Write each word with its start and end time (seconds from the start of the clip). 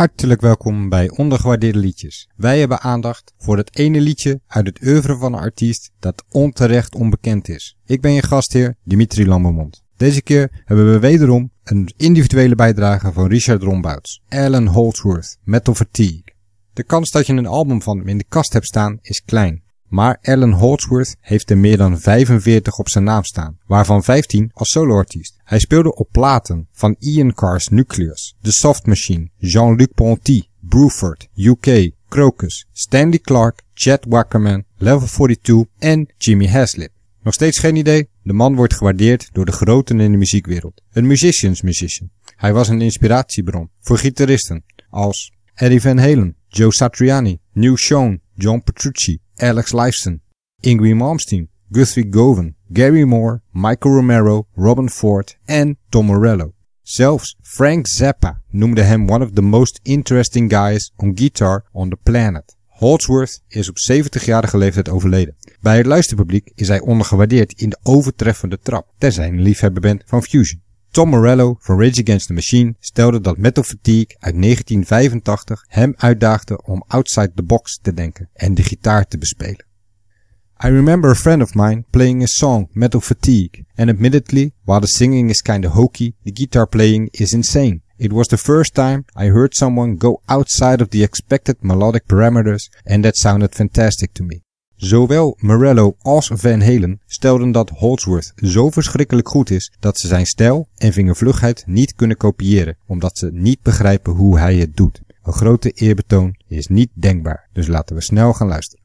Hartelijk 0.00 0.40
welkom 0.40 0.88
bij 0.88 1.10
Ondergewaardeerde 1.10 1.78
Liedjes. 1.78 2.28
Wij 2.36 2.58
hebben 2.58 2.80
aandacht 2.80 3.34
voor 3.38 3.56
het 3.56 3.76
ene 3.76 4.00
liedje 4.00 4.40
uit 4.46 4.66
het 4.66 4.82
oeuvre 4.82 5.16
van 5.16 5.32
een 5.32 5.40
artiest 5.40 5.90
dat 5.98 6.24
onterecht 6.28 6.94
onbekend 6.94 7.48
is. 7.48 7.76
Ik 7.86 8.00
ben 8.00 8.12
je 8.12 8.22
gastheer 8.22 8.76
Dimitri 8.84 9.26
Lambermond. 9.26 9.82
Deze 9.96 10.22
keer 10.22 10.62
hebben 10.64 10.92
we 10.92 10.98
wederom 10.98 11.50
een 11.64 11.92
individuele 11.96 12.54
bijdrage 12.54 13.12
van 13.12 13.28
Richard 13.28 13.62
Rombouts, 13.62 14.22
Alan 14.28 14.66
Holdsworth, 14.66 15.38
Metal 15.42 15.74
Fatigue. 15.74 16.24
De 16.72 16.82
kans 16.82 17.10
dat 17.10 17.26
je 17.26 17.32
een 17.32 17.46
album 17.46 17.82
van 17.82 17.98
hem 17.98 18.08
in 18.08 18.18
de 18.18 18.26
kast 18.28 18.52
hebt 18.52 18.66
staan 18.66 18.98
is 19.02 19.22
klein. 19.24 19.62
Maar 19.90 20.18
Alan 20.22 20.52
Holdsworth 20.52 21.16
heeft 21.20 21.50
er 21.50 21.58
meer 21.58 21.76
dan 21.76 22.00
45 22.00 22.78
op 22.78 22.88
zijn 22.88 23.04
naam 23.04 23.24
staan, 23.24 23.58
waarvan 23.66 24.04
15 24.04 24.50
als 24.52 24.70
soloartiest. 24.70 25.36
Hij 25.44 25.58
speelde 25.58 25.94
op 25.94 26.08
platen 26.12 26.68
van 26.72 26.96
Ian 26.98 27.34
Carr's 27.34 27.68
Nucleus, 27.68 28.36
The 28.42 28.52
Soft 28.52 28.86
Machine, 28.86 29.28
Jean-Luc 29.36 29.88
Ponty, 29.94 30.42
Bruford, 30.60 31.28
UK, 31.34 31.90
Crocus, 32.08 32.66
Stanley 32.72 33.18
Clark, 33.18 33.62
Chad 33.74 34.04
Wackerman, 34.08 34.64
Level 34.76 35.06
42 35.06 35.64
en 35.78 36.08
Jimmy 36.18 36.48
Haslip. 36.48 36.90
Nog 37.22 37.34
steeds 37.34 37.58
geen 37.58 37.76
idee? 37.76 38.08
De 38.22 38.32
man 38.32 38.54
wordt 38.54 38.74
gewaardeerd 38.74 39.28
door 39.32 39.44
de 39.44 39.52
groten 39.52 40.00
in 40.00 40.12
de 40.12 40.18
muziekwereld. 40.18 40.82
Een 40.92 41.06
musicians 41.06 41.62
musician. 41.62 42.10
Hij 42.36 42.52
was 42.52 42.68
een 42.68 42.80
inspiratiebron 42.80 43.70
voor 43.80 43.98
gitaristen 43.98 44.64
als 44.90 45.32
Eddie 45.54 45.80
Van 45.80 45.98
Halen, 45.98 46.36
Joe 46.48 46.72
Satriani, 46.72 47.38
New 47.52 47.76
Sean, 47.76 48.20
John 48.34 48.62
Petrucci, 48.64 49.18
Alex 49.40 49.72
Lifeson, 49.72 50.20
Ingrid 50.60 50.96
Malmsteen, 50.96 51.48
Guthrie 51.72 52.06
Govan, 52.10 52.54
Gary 52.72 53.04
Moore, 53.04 53.40
Michael 53.52 53.94
Romero, 53.94 54.46
Robin 54.54 54.88
Ford 54.88 55.38
en 55.44 55.78
Tom 55.88 56.06
Morello. 56.06 56.52
Zelfs 56.82 57.36
Frank 57.42 57.86
Zappa 57.86 58.42
noemde 58.50 58.82
hem 58.82 59.10
one 59.10 59.24
of 59.24 59.32
the 59.32 59.42
most 59.42 59.80
interesting 59.82 60.50
guys 60.50 60.92
on 60.96 61.12
guitar 61.14 61.64
on 61.72 61.88
the 61.88 61.96
planet. 62.02 62.56
Holdsworth 62.66 63.42
is 63.48 63.68
op 63.68 63.76
70-jarige 63.92 64.58
leeftijd 64.58 64.88
overleden. 64.88 65.36
Bij 65.60 65.76
het 65.76 65.86
luisterpubliek 65.86 66.52
is 66.54 66.68
hij 66.68 66.80
ondergewaardeerd 66.80 67.52
in 67.52 67.68
de 67.68 67.78
overtreffende 67.82 68.58
trap, 68.58 68.94
tenzij 68.98 69.28
een 69.28 69.42
liefhebber 69.42 69.80
bent 69.80 70.02
van 70.06 70.22
fusion. 70.22 70.62
Tom 70.92 71.10
Morello 71.10 71.56
van 71.60 71.78
Rage 71.78 72.00
Against 72.00 72.26
the 72.26 72.32
Machine 72.32 72.74
stelde 72.80 73.20
dat 73.20 73.38
Metal 73.38 73.62
Fatigue 73.62 74.16
uit 74.18 74.42
1985 74.42 75.64
hem 75.68 75.94
uitdaagde 75.96 76.62
om 76.62 76.84
outside 76.86 77.32
the 77.34 77.42
box 77.42 77.78
te 77.82 77.94
denken 77.94 78.28
en 78.32 78.54
de 78.54 78.62
gitaar 78.62 79.06
te 79.06 79.18
bespelen. 79.18 79.64
I 80.64 80.68
remember 80.68 81.10
a 81.10 81.14
friend 81.14 81.42
of 81.42 81.54
mine 81.54 81.84
playing 81.90 82.22
a 82.22 82.26
song, 82.26 82.68
Metal 82.72 83.00
Fatigue, 83.00 83.64
and 83.76 83.88
admittedly, 83.88 84.52
while 84.64 84.80
the 84.80 84.86
singing 84.86 85.30
is 85.30 85.42
kinda 85.42 85.68
hokey, 85.68 86.14
the 86.24 86.32
guitar 86.32 86.66
playing 86.66 87.08
is 87.10 87.32
insane. 87.32 87.80
It 87.96 88.12
was 88.12 88.26
the 88.26 88.38
first 88.38 88.74
time 88.74 89.04
I 89.14 89.26
heard 89.26 89.54
someone 89.54 89.96
go 89.96 90.22
outside 90.26 90.82
of 90.82 90.88
the 90.88 91.02
expected 91.02 91.56
melodic 91.60 92.06
parameters 92.06 92.68
and 92.84 93.04
that 93.04 93.16
sounded 93.16 93.54
fantastic 93.54 94.12
to 94.14 94.24
me. 94.24 94.42
Zowel 94.80 95.36
Morello 95.40 95.96
als 95.98 96.30
Van 96.34 96.60
Halen 96.60 97.00
stelden 97.06 97.52
dat 97.52 97.70
Holdsworth 97.70 98.32
zo 98.36 98.70
verschrikkelijk 98.70 99.28
goed 99.28 99.50
is 99.50 99.72
dat 99.80 99.98
ze 99.98 100.06
zijn 100.06 100.26
stijl 100.26 100.68
en 100.76 100.92
vingervlugheid 100.92 101.64
niet 101.66 101.94
kunnen 101.94 102.16
kopiëren, 102.16 102.76
omdat 102.86 103.18
ze 103.18 103.30
niet 103.32 103.62
begrijpen 103.62 104.12
hoe 104.12 104.38
hij 104.38 104.56
het 104.56 104.76
doet. 104.76 105.00
Een 105.22 105.32
grote 105.32 105.70
eerbetoon 105.70 106.36
is 106.48 106.66
niet 106.66 106.90
denkbaar, 106.92 107.48
dus 107.52 107.66
laten 107.66 107.96
we 107.96 108.02
snel 108.02 108.32
gaan 108.32 108.48
luisteren. 108.48 108.79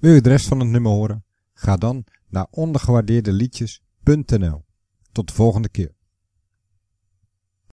Wil 0.00 0.12
je 0.12 0.20
de 0.20 0.28
rest 0.28 0.48
van 0.48 0.60
het 0.60 0.68
nummer 0.68 0.92
horen? 0.92 1.24
Ga 1.52 1.76
dan 1.76 2.04
naar 2.28 2.46
ondergewaardeerdeliedjes.nl. 2.50 4.64
Tot 5.12 5.28
de 5.28 5.34
volgende 5.34 5.68
keer. 5.68 5.94